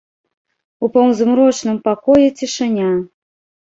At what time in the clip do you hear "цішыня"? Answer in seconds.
2.43-2.93